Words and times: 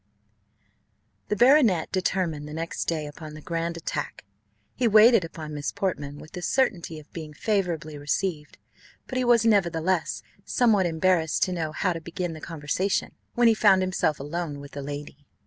The 1.27 1.35
baronet 1.35 1.91
determined 1.91 2.47
the 2.47 2.55
next 2.55 2.85
day 2.85 3.05
upon 3.05 3.35
the 3.35 3.39
grand 3.41 3.77
attack. 3.77 4.25
He 4.73 4.87
waited 4.87 5.23
upon 5.23 5.53
Miss 5.53 5.71
Portman 5.71 6.17
with 6.17 6.31
the 6.31 6.41
certainty 6.41 6.99
of 6.99 7.13
being 7.13 7.35
favourably 7.35 7.99
received; 7.99 8.57
but 9.05 9.19
he 9.19 9.23
was, 9.23 9.45
nevertheless, 9.45 10.23
somewhat 10.43 10.87
embarrassed 10.87 11.43
to 11.43 11.51
know 11.53 11.71
how 11.71 11.93
to 11.93 12.01
begin 12.01 12.33
the 12.33 12.41
conversation, 12.41 13.11
when 13.35 13.47
he 13.47 13.53
found 13.53 13.83
himself 13.83 14.19
alone 14.19 14.59
with 14.59 14.71
the 14.71 14.81
lady. 14.81 15.27